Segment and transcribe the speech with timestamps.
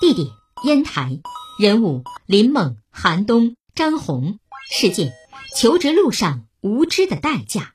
[0.00, 0.28] 地点
[0.64, 1.20] 烟台，
[1.58, 4.38] 人物林梦、韩东、张红，
[4.72, 5.12] 事件。
[5.54, 7.74] 求职路上无知的代价。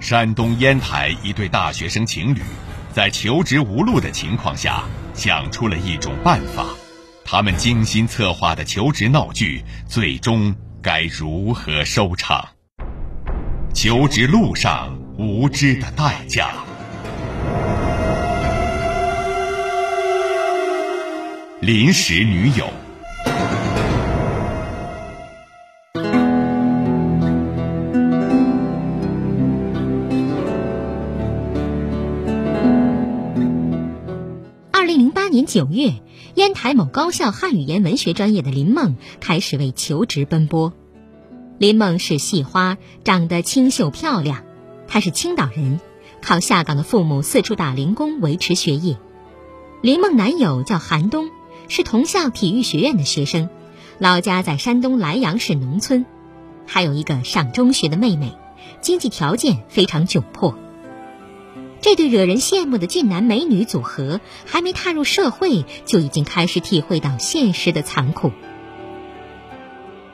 [0.00, 2.40] 山东烟台一对大学生情侣，
[2.94, 6.68] 在求职无路的情况下，想出了一种办法。
[7.22, 12.48] 他们精心策划的求职闹剧，最终该如何收场？
[13.74, 16.52] 求职路上无知的代价。
[21.60, 22.68] 临时女友。
[34.70, 35.94] 二零零八年九月，
[36.34, 40.74] 烟台某高校汉语言文学专业的林梦开始为求职奔波。
[41.58, 44.45] 林梦是系花，长得清秀漂亮。
[44.88, 45.80] 她是青岛人，
[46.20, 48.96] 靠下岗的父母四处打零工维持学业。
[49.82, 51.28] 林梦男友叫韩东。
[51.68, 53.50] 是同校体育学院的学生，
[53.98, 56.06] 老家在山东莱阳市农村，
[56.64, 58.36] 还有一个上中学的妹妹，
[58.80, 60.56] 经济条件非常窘迫。
[61.80, 68.30] 这对惹人羡慕的俊男美女组合，还没踏入社会，就已经开始体会到现实的残酷。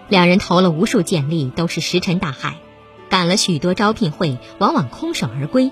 [0.08, 2.54] 两人投了无数简历，都是石沉大海；
[3.12, 5.70] 赶了许多招聘会，往往空手而归。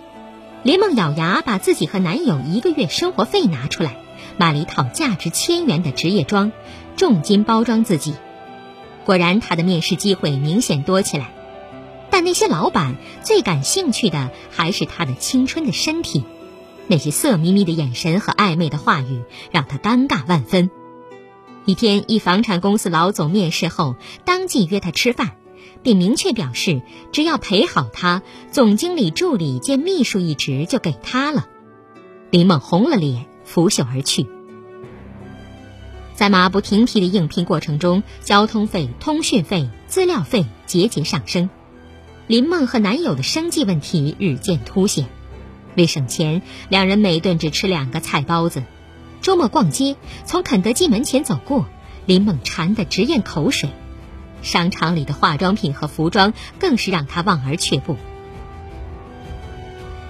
[0.63, 3.97] 林梦咬牙把自己和男友一个月生活费拿出来。
[4.37, 6.53] 买了一套价值千元的职业装，
[6.97, 8.15] 重金包装自己。
[9.07, 11.33] 果然，他的面试机会明显多起来。
[12.11, 16.27] 但那些老板最感兴趣的还是他的青春的身体。
[16.89, 20.71] 那些色眯眯的眼神和暧昧的话语让他尴尬万分。
[21.65, 23.97] 一天，一房产公司老总面试后，
[24.27, 25.37] 当即约他吃饭，
[25.83, 26.83] 并明确表示，
[27.13, 31.47] 只要陪好他，总经理助理兼秘书一职就给他了。
[32.31, 33.27] 林梦红了脸。
[33.43, 34.29] 拂袖而去。
[36.15, 41.51] 在马不停蹄的应聘过程中，交通费、通讯费、资料费节节上升，
[42.29, 45.07] 林梦和男友的生计问题日渐凸显。
[45.77, 48.63] 为省钱，两人每顿只吃两个菜包子。
[49.21, 51.67] 周末逛街，从肯德基门前走过，
[52.07, 53.71] 林梦馋得直咽口水。
[54.43, 57.97] 商场里的化妆品和服装更是让他望而却步。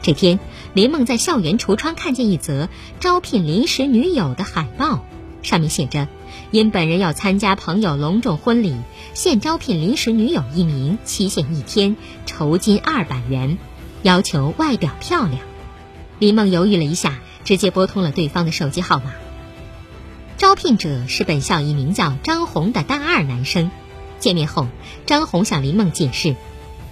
[0.03, 0.39] 这天。
[0.73, 2.69] 林梦在校园橱窗看见一则
[3.01, 5.05] 招聘临时女友的海报，
[5.43, 6.07] 上面写着
[6.53, 8.77] ：“因本人要参加朋友隆重婚礼，
[9.13, 13.59] 现招聘临时女友一名，期限一天，酬金二百元，
[14.05, 15.41] 要求外表漂亮。”
[16.21, 19.11] 林梦犹豫了一下，直接拨通了对方的手机号码。
[20.37, 23.73] 招聘者是本校一名叫张红的大二男生。
[24.21, 24.69] 见面后，
[25.07, 26.37] 张红向林梦解释，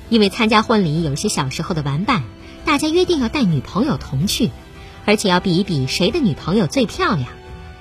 [0.08, 2.24] 因为参加婚礼有些小时候的玩伴。
[2.64, 4.50] 大家约定要带女朋友同去，
[5.06, 7.28] 而且要比一比谁的女朋友最漂亮。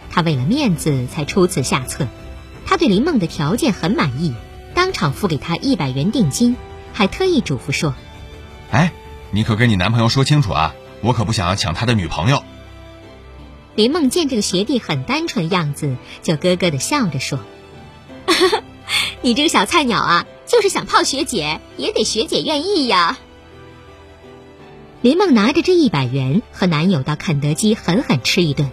[0.10, 2.08] 他为了面子才出此下策。
[2.66, 4.34] 他对林梦的条件很满意，
[4.74, 6.56] 当场付给她一百元定金，
[6.94, 7.96] 还特意嘱咐说
[8.72, 8.92] ：“哎，
[9.32, 12.44] 你可跟你男朋友说清楚啊，我可不想要抢他的女朋友。”
[13.76, 17.40] 林梦见这个学弟很单纯的样子，就咯咯的笑着说
[19.22, 23.18] ：“你这个小菜鸟啊，就是想泡学姐，也得学姐愿意呀。”
[25.02, 28.70] 林梦拿着这一百元和男友到肯德基狠狠吃一顿。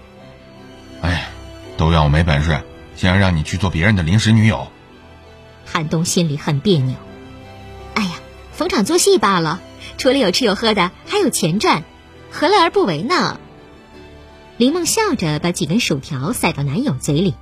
[1.02, 1.28] 哎，
[1.76, 2.62] 都怨我没本事，
[2.96, 4.68] 竟然让你去做别人的临时女友。
[5.66, 6.94] 韩东心里很别扭。
[7.94, 8.10] 哎呀，
[8.52, 9.60] 逢场作戏罢了，
[9.98, 11.84] 除了有吃有喝的，还有钱赚，
[12.30, 13.38] 何乐而不为呢？
[14.56, 17.34] 林梦笑着把几根薯条塞到男友嘴里。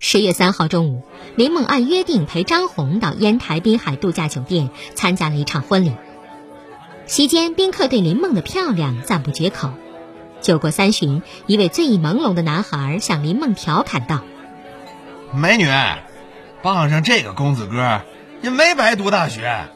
[0.00, 1.02] 十月三号中午，
[1.34, 5.92] 林梦按约定陪张红到烟台滨海度假酒店参加了一场婚礼。
[7.06, 9.72] 席间，宾客对林梦的漂亮赞不绝口。
[10.40, 14.22] 酒过三巡，一位醉意朦胧的男孩向林梦调侃道
[15.34, 15.66] ：“美女，
[16.62, 18.02] 傍上这个公子哥，
[18.40, 19.66] 也没白读大学，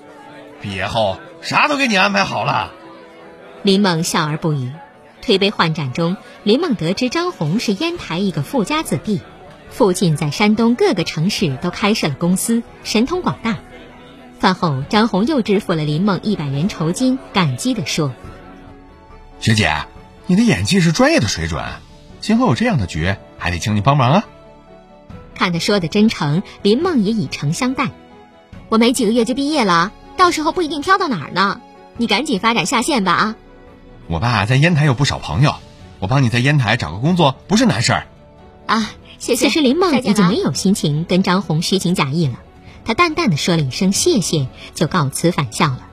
[0.60, 2.70] 毕业后啥都给你安排好了。”
[3.64, 4.70] 林梦笑而不语。
[5.20, 9.20] 推杯换盏中，林梦得知张红是烟台一个富家子弟，
[9.72, 13.56] 父亲在山东各个城市都开设了公司，神通广大。
[14.38, 18.12] 饭后，张红又支付了林梦一百元酬金，感激地说
[19.40, 19.86] ：“学姐，
[20.26, 21.64] 你的演技是专业的水准，
[22.20, 24.24] 今后有这样的局，还得请你帮忙啊。”
[25.34, 27.88] 看他说的真诚，林梦也以诚相待。
[28.68, 31.60] 我没几个月就毕业了，到时候不一定挑到哪儿呢，
[31.96, 33.36] 你赶紧发展下线吧啊！
[34.06, 35.54] 我爸在烟台有不少朋友，
[35.98, 38.06] 我帮你在烟台找个工作不是难事儿。
[38.66, 38.90] 啊，
[39.22, 39.46] 谢谢。
[39.46, 42.40] 此时林梦已经没有心情跟张红虚情假意了。
[42.84, 45.86] 她淡淡的说了一声谢谢，就告辞返校了。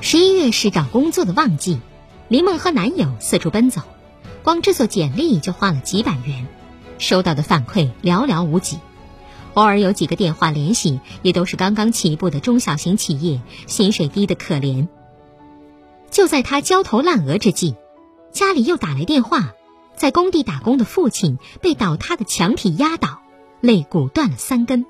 [0.00, 1.80] 十一月是找工作的旺季，
[2.28, 3.82] 林梦和男友四处奔走，
[4.44, 6.46] 光制作简历就花了几百元，
[6.98, 8.78] 收到的反馈寥寥无几，
[9.54, 14.86] 偶尔有几个电话联系，也都是刚刚起步的中小型企业，薪水低的可怜。
[16.12, 17.74] 就在他焦头烂额之际，
[18.30, 19.54] 家里又打来电话，
[19.96, 23.20] 在工地打工的父亲被倒塌的墙体压倒。
[23.60, 24.84] 肋骨断了三根，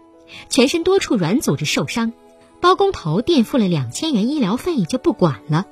[0.48, 2.12] 全身多处软组织受伤，
[2.60, 5.66] 包工头垫付了两千元医疗费就不管了。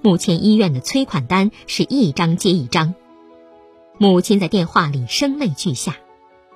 [0.00, 2.94] 目前医院的催款单是一张接一张。
[3.98, 5.96] 母亲在电话里声泪俱下，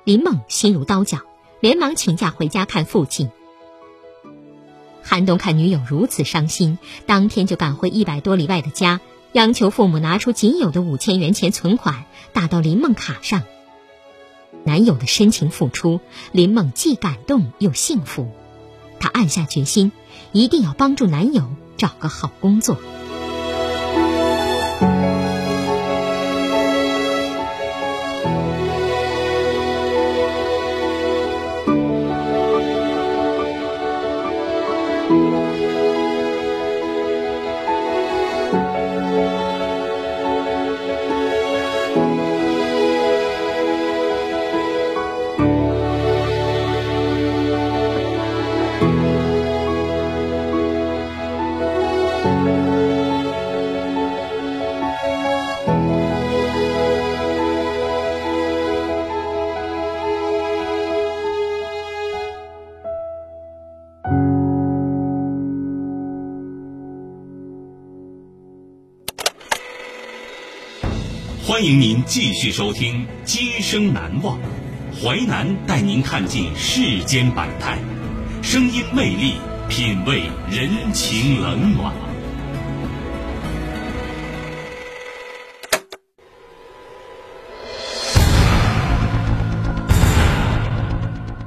[0.04, 1.19] 林梦心如刀绞，
[1.60, 3.30] 连忙请假回家看父亲。
[5.02, 9.00] 韩东看女友如此伤心，当天就赶回一百多里外的家，
[9.32, 13.43] 央求父母拿出仅有的五千元钱存款打到林梦卡上。
[14.64, 16.00] 男友的深情付出，
[16.32, 18.31] 林梦既感动又幸福。
[19.00, 19.90] 她暗下决心，
[20.32, 22.79] 一定要帮助男友找个好工作。
[71.62, 74.36] 欢迎您继续收听《今生难忘》，
[75.00, 77.78] 淮南带您看尽世间百态，
[78.42, 79.34] 声音魅力，
[79.68, 81.94] 品味人情冷暖。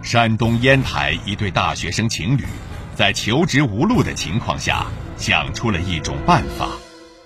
[0.01, 2.45] 山东烟台一对大学生情侣，
[2.95, 4.85] 在求职无路的情况下，
[5.17, 6.69] 想出了一种办法。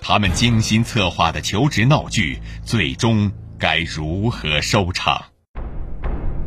[0.01, 5.23] 他们精心策划的求职闹剧，最终该如何收场？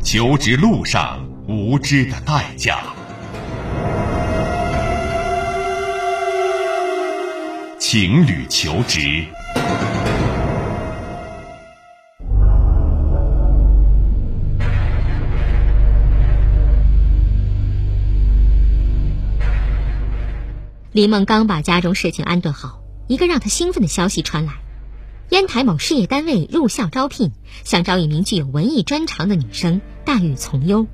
[0.03, 2.83] 求职路上无知的代价。
[7.79, 9.25] 情侣求职。
[20.91, 22.82] 李梦刚把家中事情安顿好。
[23.09, 24.53] 一个让他兴奋的消息传来：
[25.31, 27.33] 烟台某事业单位入校招聘，
[27.65, 30.87] 想招一名具有文艺专长的女生，待遇从优。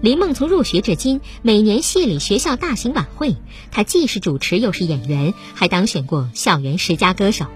[0.00, 3.36] 林梦从入学至今，每年系里学校大型晚会，
[3.70, 7.46] 她既是主持又是演员，还当选过校园十佳歌手。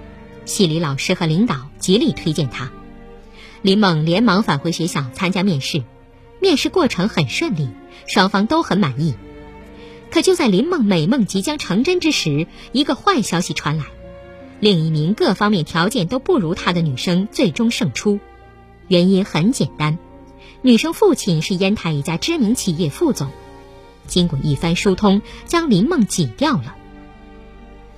[0.44, 2.70] 系里老师和领导极力推荐她。
[3.62, 5.82] 林梦连忙返回学校参加面试，
[6.38, 7.70] 面试过程很顺利，
[8.06, 9.14] 双方都很满意。
[10.14, 13.86] 可就在林梦美梦即将成真之时，一个坏消息传来：
[14.60, 18.20] 另一名各方面条件都不如她的女生最终胜出。
[18.86, 19.98] 原因很简单，
[20.62, 23.28] 女生父亲是烟台一家知名企业副总，
[24.06, 26.76] 经过一番疏通，将林梦挤掉了。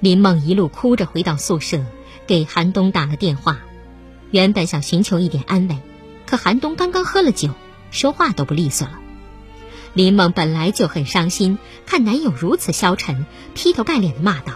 [0.01, 1.85] 林梦一路哭着回到宿舍，
[2.27, 3.59] 给韩东打了电话，
[4.31, 5.77] 原本想寻求一点安慰，
[6.25, 7.51] 可韩东刚刚喝了酒，
[7.91, 9.01] 说话都不利索了。
[9.97, 13.25] 林梦本来就很伤心，看男友如此消沉，
[13.55, 14.53] 劈头盖脸的骂道：“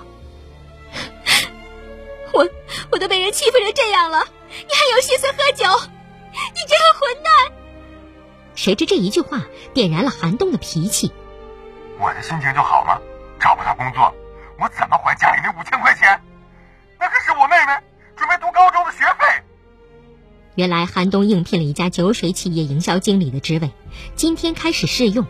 [2.35, 2.47] 我
[2.91, 5.65] 我都被人欺负成这样了，你还有心思喝酒？
[6.31, 7.33] 你这个混蛋！”
[8.55, 9.41] 谁知这一句话
[9.73, 11.11] 点燃了韩东的脾气。
[11.99, 13.01] 我的心情就好吗？
[13.41, 14.15] 找不到工作，
[14.59, 16.21] 我怎么还家里那五千块钱？
[16.99, 17.73] 那可是我妹妹
[18.15, 19.43] 准备读高中的学费。
[20.57, 23.71] 原来韩东应聘了一家酒水企业营销经理的职位，
[24.17, 25.27] 今天开始试用。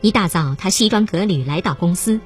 [0.00, 2.20] 一大早，他西装革履来到公司，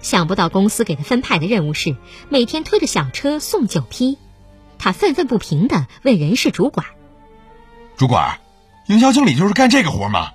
[0.00, 1.96] 想不到公司给他分派的任务是
[2.28, 4.18] 每天推着小车送酒批。
[4.78, 6.86] 他愤愤不平地问人事主管
[7.96, 8.40] ：“主管，
[8.88, 10.32] 营销经理就是干这个活吗？”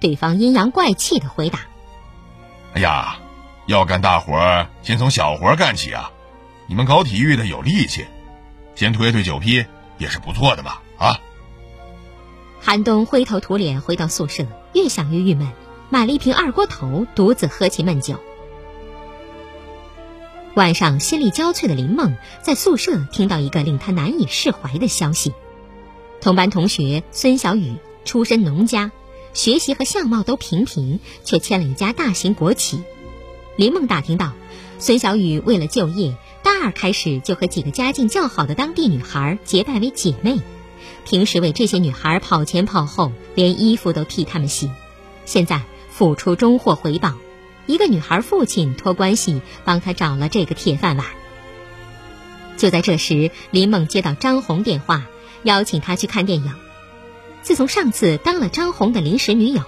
[0.00, 1.60] 对方阴阳怪气地回答
[2.74, 3.18] ：“哎呀，
[3.66, 6.10] 要干大活，先从小活干起啊！
[6.66, 8.06] 你们搞体育的有力气，
[8.74, 9.64] 先推推酒批。”
[9.98, 11.20] 也是不错的嘛，啊！
[12.60, 15.48] 韩东灰头土脸回到宿舍，越想越郁闷，
[15.90, 18.16] 买了一瓶二锅头，独自喝起闷酒。
[20.54, 25.32] 晚上，心力交瘁的林梦在宿舍听到一个令他难以释怀的消息：
[26.20, 28.90] 同班同学孙小雨出身农家，
[29.34, 32.82] 学习和相貌都平平，却签了一家大型国企。
[33.56, 34.32] 林梦打听到，
[34.78, 36.16] 孙小雨为了就业。
[36.42, 40.40] 大二开始就和几个家境较好的当地女孩结拜为姐妹，
[41.04, 44.70] 平时为这些女孩跑前跑后，连衣服都替她们洗。
[45.24, 47.14] 现在付出终获回报，
[47.66, 51.06] 一个女孩父亲托关系帮她找了这个铁饭碗。
[52.56, 55.06] 就在这时，林梦接到张红电话，
[55.42, 56.52] 邀请她去看电影。
[57.42, 59.62] 自从上次当了张红的临时女友，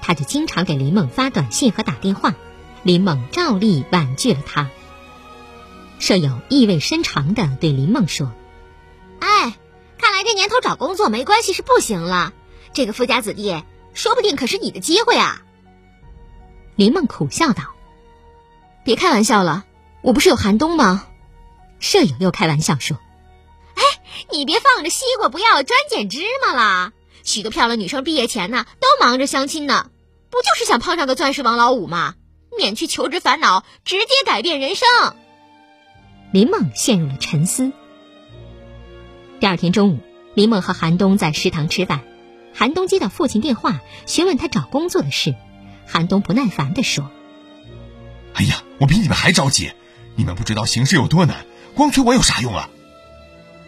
[0.00, 2.34] 他就经常给林梦发短信和打电话，
[2.82, 4.70] 林梦照例婉拒了他。
[5.98, 8.32] 舍友意味深长地对林梦说
[9.20, 9.56] ：“哎，
[9.98, 12.32] 看来这年头找工作没关系是不行了。
[12.72, 13.62] 这个富家子弟，
[13.94, 15.42] 说不定可是你的机会啊。”
[16.76, 17.74] 林梦苦笑道
[18.84, 19.64] ：“别开玩笑了，
[20.02, 21.06] 我不是有寒冬吗？”
[21.80, 22.98] 舍友又开玩笑说
[23.74, 23.82] ：“哎，
[24.30, 26.92] 你别放着西瓜不要专捡芝麻啦。
[27.24, 29.90] 许多漂亮女生毕业前呢，都忙着相亲呢，
[30.30, 32.14] 不就是想碰上个钻石王老五吗？
[32.56, 34.86] 免去求职烦恼，直接改变人生。”
[36.32, 37.72] 林梦陷入了沉思。
[39.40, 40.00] 第二天中午，
[40.34, 42.02] 林梦和韩东在食堂吃饭，
[42.54, 45.34] 韩东接到父亲电话，询问他找工作的事。
[45.86, 47.10] 韩东不耐烦地说
[48.34, 49.70] ：“哎呀，我比你们还着急！
[50.16, 52.70] 你们不知道形势有多难，光催我有啥用啊？”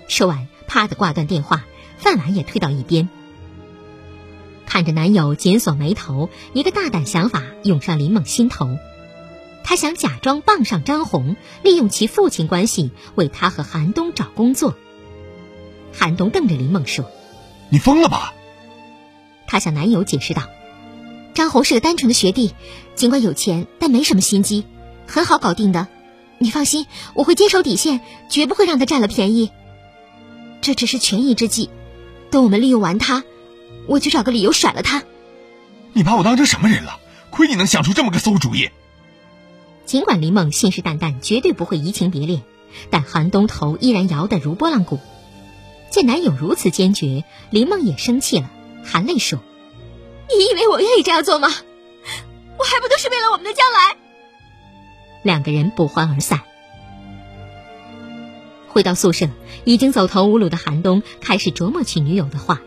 [0.08, 1.64] 说完，啪的挂断电话，
[1.98, 3.08] 饭碗也推到一边。
[4.66, 8.78] 看着男友紧锁眉头，一个大胆想法涌上林梦心头。
[9.68, 14.74] 他想假装傍上张红，利用其父亲关系为他和韩东找工作。
[15.92, 17.04] 韩东瞪着林梦说
[17.68, 18.32] ：“你疯了吧？”
[19.46, 20.44] 他向男友解释道
[21.36, 22.54] ：“张红是个单纯的学弟，
[22.94, 24.64] 尽管有钱，但没什么心机，
[25.06, 25.86] 很好搞定的。
[26.38, 29.50] 你放心，我会坚守底线，绝不会让他占了便宜。
[30.62, 31.68] 这只是权宜之计，
[32.30, 33.22] 等我们利用完他，
[33.86, 35.02] 我就找个理由甩了他。”
[35.92, 36.98] 你把我当成什么人了？
[37.28, 38.70] 亏你能想出这么个馊主意！
[39.88, 42.42] 尽管林梦信誓旦旦绝对不会移情别恋，
[42.90, 44.98] 但韩东头依然摇得如拨浪鼓。
[45.88, 48.50] 见男友如此坚决，林梦也生气了，
[48.84, 49.38] 含泪说
[50.28, 51.48] ：“你以为我愿意这样做吗？
[51.48, 53.96] 我还不都是为了我们的将来？”
[55.24, 56.42] 两个人不欢而散。
[58.68, 59.30] 回到宿舍，
[59.64, 62.60] 已经走投无路的韩东开始琢磨起女友的话。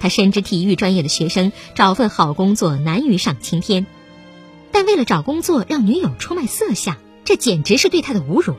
[0.00, 3.86] 他深知体育专业的学生找份好工作难于上青天。
[4.76, 8.56] 但为了找工作让女友出卖色相，这简直是对他的侮辱。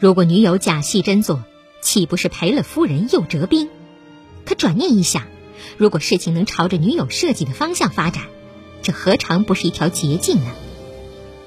[0.00, 1.44] 如果女友假戏真做，
[1.80, 3.68] 岂不是赔了夫人又折兵？
[4.44, 5.28] 可转念一想，
[5.76, 8.24] 如果事情能朝着女友设计的方向发展，
[8.82, 10.50] 这何尝不是一条捷径呢？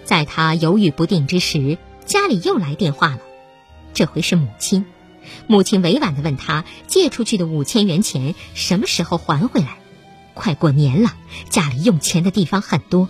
[0.05, 3.19] 在他犹豫不定之时，家里又来电话了，
[3.93, 4.85] 这回是母亲。
[5.47, 9.79] 母亲委婉地问他借出去的五千元钱什么时候还回来。
[10.35, 11.15] 快过年了，
[11.49, 13.09] 家里用钱的地方很多。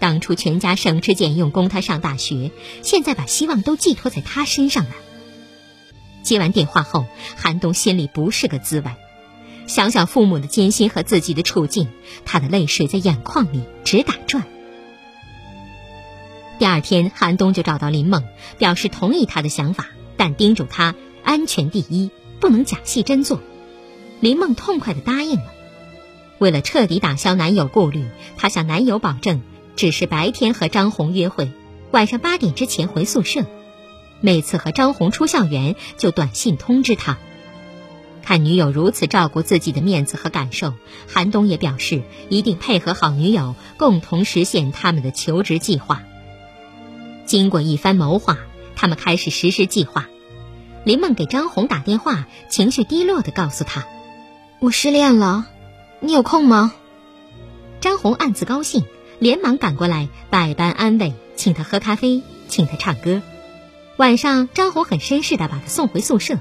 [0.00, 2.50] 当初全家省吃俭用供他上大学，
[2.82, 4.90] 现在把希望都寄托在他身上了。
[6.22, 8.90] 接完电话后，韩东心里不是个滋味。
[9.66, 11.88] 想想父母的艰辛和自己的处境，
[12.24, 14.46] 他的泪水在眼眶里直打转。
[16.58, 18.24] 第二天，韩东就找到林梦，
[18.56, 23.40] 表示同意他的想法，但叮嘱他安全第一，不能假戏真做。
[24.20, 25.52] 林梦痛快地答应了。
[26.38, 29.42] 为了彻底打消男友顾虑，她向男友保证，
[29.76, 31.50] 只是白天和张红约会，
[31.90, 33.44] 晚上八点之前回宿舍。
[34.20, 37.18] 每次和张红出校园，就短信通知他。
[38.22, 40.74] 看女友如此照顾自己的面子和感受，
[41.06, 46.02] 韩东也表示一定配合好女友，共同实现他们的求职计划。
[47.24, 48.38] 经过一番谋划，
[48.76, 50.08] 他们开始实施计划。
[50.84, 53.86] 林梦给张红打电话，情绪低落的告诉他
[54.60, 55.46] ：“我失恋了。”
[56.00, 56.72] 你有空吗？
[57.80, 58.84] 张红暗自高兴，
[59.18, 63.20] 连忙赶过来，百般安慰，请他喝咖啡，请他唱歌。
[63.96, 66.38] 晚上，张红很绅士的把他送回宿舍。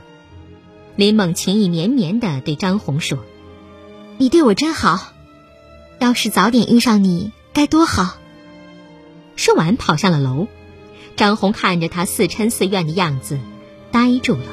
[0.95, 3.19] 林猛情意绵绵的对张红说
[4.17, 5.11] ：“你对我真好，
[5.99, 8.17] 要是早点遇上你该多好。”
[9.35, 10.47] 说完跑上了楼。
[11.15, 13.39] 张红看着他似嗔似怨的样子，
[13.91, 14.43] 呆住了。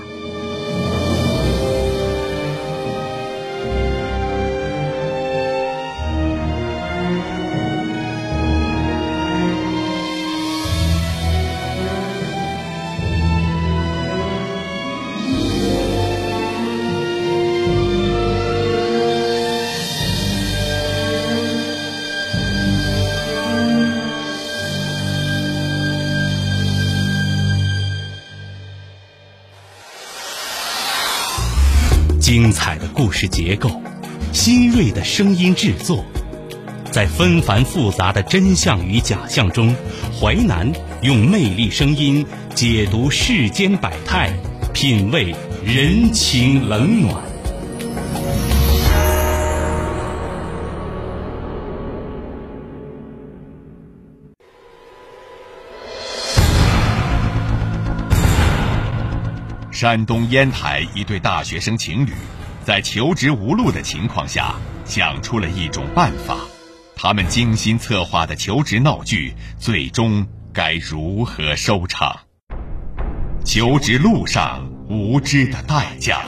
[32.55, 33.83] 彩的故事结构，
[34.33, 36.05] 新锐的声音制作，
[36.91, 39.75] 在纷繁复杂的真相与假象中，
[40.19, 44.33] 淮南用魅力声音解读世间百态，
[44.73, 45.35] 品味
[45.65, 47.23] 人情冷暖。
[59.71, 62.13] 山东烟台一对大学生情侣，
[62.65, 64.55] 在求职无路的情况下，
[64.87, 66.39] 想出了一种办法。
[66.97, 72.21] 他们精心策划的求职闹剧，最终该如何收场？
[73.45, 76.23] 求职路上无知的代价。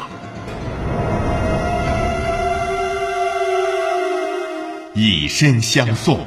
[4.95, 6.27] 以身相送。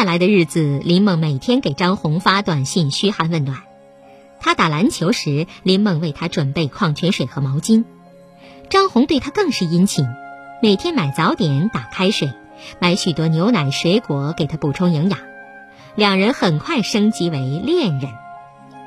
[0.00, 3.58] 接下来的日子，林梦每天给张红发短信嘘寒问暖。
[4.40, 7.84] 他打篮球时，林梦为他准备矿泉水和毛巾。
[8.70, 10.06] 张红对他更是殷勤，
[10.62, 12.32] 每天买早点打开水，
[12.78, 15.18] 买许多牛奶水果给他补充营养。
[15.96, 18.10] 两人很快升级为恋人。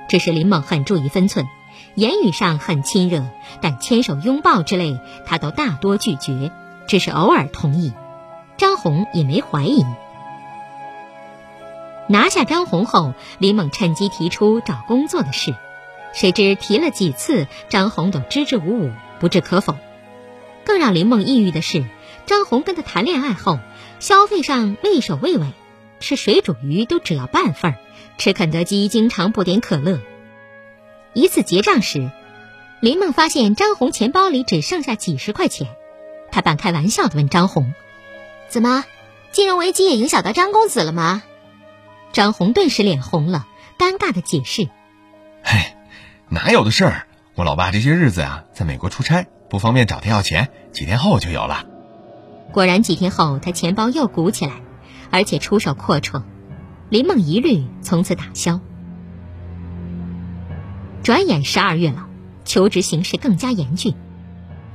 [0.10, 1.46] 只是林梦很注意分寸，
[1.94, 3.24] 言语上很亲热，
[3.62, 6.52] 但牵手拥抱之类，他都大多拒绝，
[6.88, 7.94] 只是偶尔同意。
[8.58, 9.86] 张红也没怀疑。
[12.08, 15.56] 拿下张红后，林猛趁机提出找工作的事，
[16.14, 19.76] 谁知提了几次，张红都支支吾吾，不置可否。
[20.66, 21.86] 更让林梦抑郁的是，
[22.26, 23.60] 张红跟他谈恋爱后，
[24.00, 25.54] 消费上畏首畏尾，
[26.00, 27.78] 吃水煮鱼都只要半份儿，
[28.18, 30.00] 吃肯德基经常不点可乐。
[31.14, 32.12] 一次结账时，
[32.80, 35.70] 林梦发现张红钱包里只剩下几十块钱，
[36.32, 37.74] 他半开玩笑的问张红
[38.50, 38.84] ：“怎么，
[39.32, 41.24] 金融危机也影响到张公子了吗？”
[42.14, 43.48] 张红顿时脸红了，
[43.80, 44.70] 尴尬的解释
[45.44, 45.76] ：“嘿，
[46.30, 47.08] 哪有的事儿？
[47.34, 51.66] 我老爸这些日子啊，在美国出差，不方便找他要钱，几天后就有了。”
[52.54, 54.54] 果然，几天后他钱包又鼓起来，
[55.10, 56.22] 而且出手阔绰，
[56.90, 58.62] 林梦疑虑从此打消。
[61.02, 62.06] 转眼十二月了，
[62.46, 63.96] 求职形势更加严峻，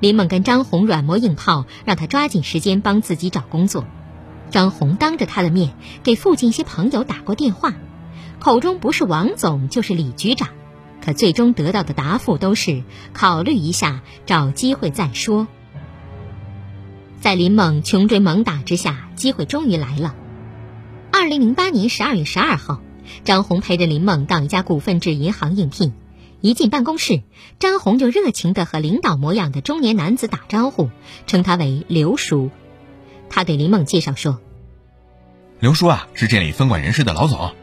[0.01, 3.85] 林梦跟张红软磨硬泡，让他抓紧时间帮自己找工作。
[4.50, 7.74] 张红当着他的面给附近一些朋友打过电话，
[8.38, 10.48] 口中不是王总就是李局长，
[11.04, 12.82] 可最终得到的答复都是
[13.12, 15.46] 考虑一下，找机会再说。
[17.20, 20.14] 在林猛穷追猛打之下，机会终于来了。
[21.11, 22.80] 二零零八年十二月十二号，
[23.24, 25.92] 张红陪着林猛到一家股份制银行应聘，
[26.40, 27.22] 一进办公室，
[27.58, 30.90] 张红就热情地和领导模样的中年男子打招呼，
[31.26, 32.50] 称他为刘叔。
[33.30, 34.40] 他对林梦介绍说
[35.60, 37.54] ：“刘叔啊，是这里分管人事的老总。”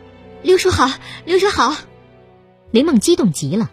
[0.43, 0.89] 刘叔好，
[1.25, 1.75] 刘叔好。
[2.71, 3.71] 林梦激动极了，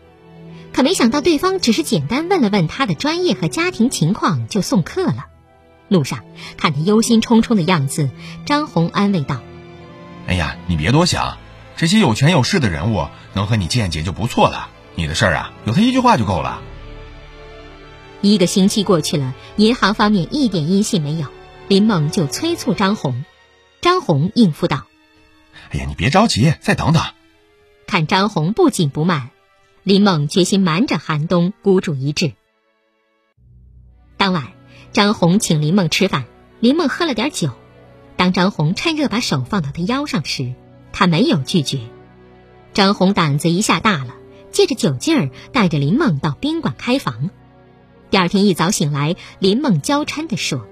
[0.72, 5.26] 可没想到对方只是简单问了问他的专业和家庭情况就送客了。
[5.88, 6.20] 路上
[6.56, 8.08] 看他忧心忡忡的样子，
[8.46, 9.40] 张红安慰道
[10.26, 11.36] ：“哎呀，你别多想，
[11.76, 14.70] 这些有权有势的人物能和你见见就不错了。
[14.94, 16.62] 你的事儿啊，有他一句话就够了。”
[18.22, 21.26] 一个星期过去了，银行方面一点音信没有。
[21.72, 23.24] 林猛就催促张红，
[23.80, 24.84] 张红应付道
[25.72, 27.02] ：“哎呀，你别着急，再等等。”
[27.88, 29.30] 看张红不紧不慢，
[29.82, 32.34] 林猛决心瞒着寒冬，孤注一掷。
[34.18, 34.52] 当晚，
[34.92, 36.26] 张红请林梦吃饭，
[36.60, 37.48] 林梦喝了点酒。
[38.16, 40.52] 当张红趁热把手放到他腰上时，
[40.92, 41.78] 他没有拒绝。
[42.74, 44.14] 张红胆子一下大了，
[44.50, 47.30] 借着酒劲儿带着林梦到宾馆开房。
[48.10, 50.68] 第二天一早醒来，林梦娇嗔地说。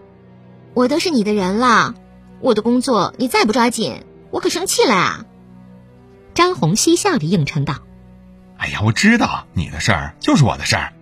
[0.74, 1.94] 我都是你的人了，
[2.40, 5.24] 我的工作你再不抓紧，我可生气了啊！
[6.32, 7.78] 张红嬉笑着应承道
[8.56, 10.92] ：“哎呀，我知道你的事儿就是我的事儿。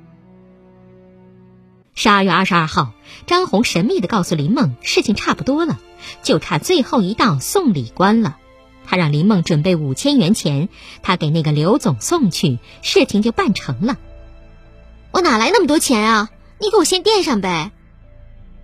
[1.94, 2.92] 十二月二十二号，
[3.26, 5.78] 张红神秘的告诉林梦，事情差不多了，
[6.22, 8.38] 就差最后一道送礼关了。
[8.86, 10.70] 他让林梦准备五千元钱，
[11.02, 13.98] 他给那个刘总送去，事情就办成了。
[15.10, 16.30] 我哪来那么多钱啊？
[16.58, 17.70] 你给我先垫上呗。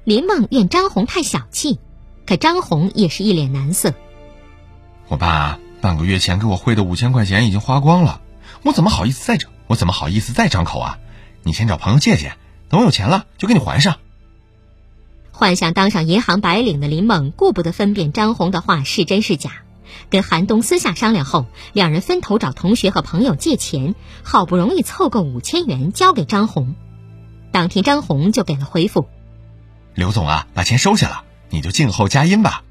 [0.04, 1.78] 林梦怨张红太小气，
[2.26, 3.94] 可张红也是一脸难色。
[5.08, 8.20] 我爸半个月前给我汇的五千块钱已经花光了，
[8.62, 9.50] 我怎么好意思再张？
[9.66, 10.98] 我怎么好意思再张口啊？
[11.42, 12.34] 你先找朋友借借，
[12.68, 13.96] 等我有钱了就给你还上。
[15.32, 19.62] 幻想当上银行白领的林梦，顾不得分辨张红的话是真是假。
[20.10, 26.74] 跟韩东私下商量后，两人分头找同学和朋友借钱，好不容易凑够五千元交给张红。
[27.52, 29.08] 当天张红就给了回复
[29.94, 32.62] ：“刘总啊，把钱收下了，你就静候佳音吧。”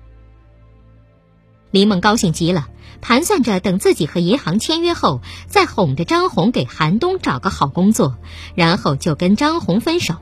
[1.71, 2.67] 林梦高兴极了，
[3.01, 8.17] 盘算着等自己和银行签约后，再哄着张红给韩东找个好工作，
[8.53, 10.15] 然后就跟张红分手。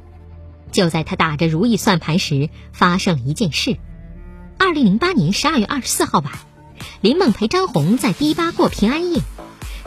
[0.72, 3.78] 就在他打着如意算盘时，发生了一件事。
[4.58, 6.32] 二零零八年十二月二十四号晚。
[7.02, 9.22] 林梦陪张红在迪吧过平安夜，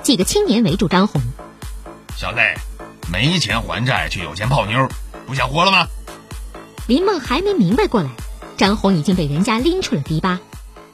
[0.03, 1.22] 几个青年围住张红
[2.14, 2.38] ：“小子，
[3.11, 4.88] 没钱还债却有钱泡妞，
[5.27, 5.88] 不想活了吗？”
[6.87, 8.11] 林梦还没明白过来，
[8.59, 10.40] 张红已经被人家拎出了迪吧。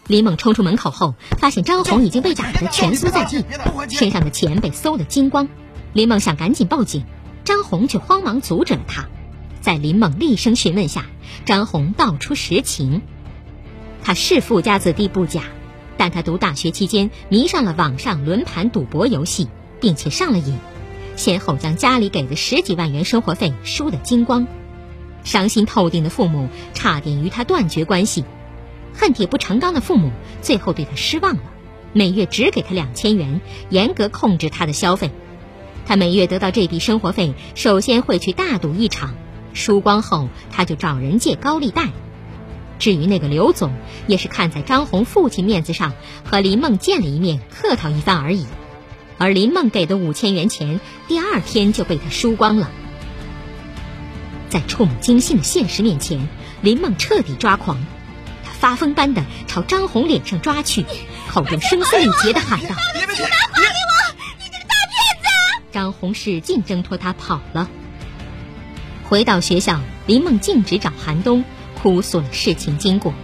[0.07, 3.44] 林梦冲出门口后，发现张红已经被打得蜷缩在地，
[3.88, 5.48] 身上的钱被搜得精光。
[5.92, 7.05] 林梦想赶紧报警，
[7.44, 9.09] 张红却慌忙阻止了他。
[9.61, 11.07] 在林梦厉声询问下，
[11.44, 13.03] 张红道出实情：
[14.05, 15.42] 他是富家子弟不假。
[15.96, 19.48] 但他读大学期间迷上了网上轮盘赌博游戏，
[19.81, 20.57] 并且上了瘾，
[21.16, 24.46] 先后将家里给的十几万元生活费输得精光，
[25.24, 28.24] 伤心透顶的父母差点与他断绝关系，
[28.94, 30.11] 恨铁不成钢的父母
[30.42, 31.42] 最后对他失望了，
[31.92, 35.11] 每月只给他两千元，严格控制他的消费。
[35.87, 39.14] 他每月得到这笔生活费，首先会去大赌一场，
[39.54, 41.88] 输光后他就找人借高利贷。
[42.78, 43.72] 至于那个刘总，
[44.06, 45.92] 也是看在张红父亲面子上，
[46.24, 48.46] 和林梦见了一面，客套一番而已。
[49.18, 52.70] 而林梦给的五千元钱，第二天就被他输光了。
[54.50, 56.28] 在触目惊心的现实面前，
[56.60, 57.78] 林梦彻底抓狂，
[58.44, 60.84] 他发疯般的朝张红脸上抓去，
[61.30, 64.14] 口中声嘶力竭的喊道：“你拿还给我！
[64.38, 67.68] 你这个大骗子！”张红使劲挣脱他跑了。
[69.08, 71.42] 回到学校，林梦径直找韩东。
[71.82, 73.14] 哭诉了事情经过。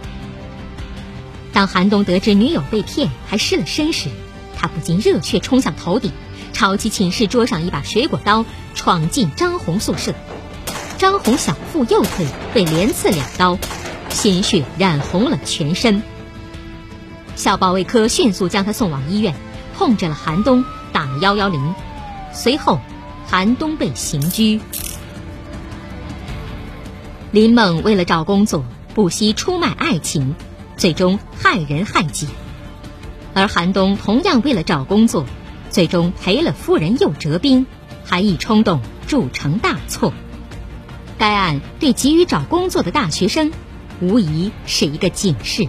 [1.53, 4.09] 当韩东得知女友被骗还失了身时，
[4.55, 6.11] 他不禁热血冲向头顶，
[6.53, 10.15] 抄起寝室桌上一把水果刀，闯进张红宿舍。
[10.97, 13.59] 张红小腹右腿被连刺两刀，
[14.09, 16.01] 鲜血染红了全身。
[17.35, 19.35] 校保卫科迅速将他送往医院，
[19.77, 21.75] 控制了韩东，打了幺幺零。
[22.33, 22.79] 随后，
[23.27, 24.59] 韩东被刑拘。
[27.31, 30.33] 林梦为了找工作，不惜出卖爱情，
[30.77, 32.25] 最终害人害己；
[33.35, 35.25] 而韩东同样为了找工作，
[35.69, 37.67] 最终赔了夫人又折兵，
[38.03, 40.11] 还一冲动铸成大错。
[41.17, 43.51] 该案对急于找工作的大学生，
[43.99, 45.67] 无疑是一个警示。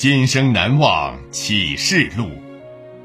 [0.00, 2.30] 今生难忘启示录。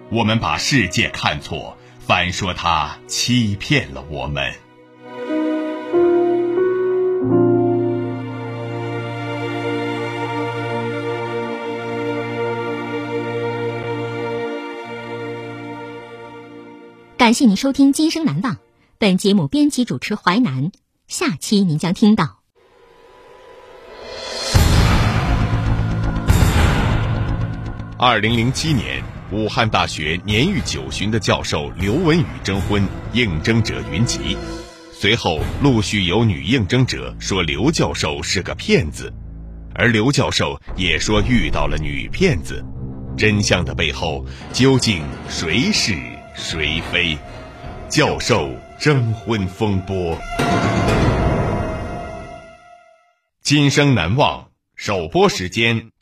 [0.10, 4.54] 我们把世界看错，反说它欺骗了我们。
[17.18, 18.56] 感谢您收听《今生难忘》，
[18.98, 20.72] 本节目编辑主持淮南。
[21.10, 22.45] 下期您将听到。
[27.98, 34.36] 二零零七年，武汉大学年逾九旬的教授刘文宇征婚，应征者云集。
[34.92, 39.14] 随后陆续有女应征者说刘教授是个骗子，
[39.74, 42.62] 而刘教授也说遇到了女骗子。
[43.16, 45.96] 真相的背后究竟谁是
[46.36, 47.18] 谁非？
[47.88, 50.18] 教授征婚风波，
[53.42, 54.50] 今生难忘。
[54.76, 55.92] 首播时间：